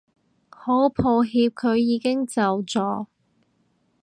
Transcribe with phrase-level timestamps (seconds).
[0.49, 3.05] 好抱歉佢已經走咗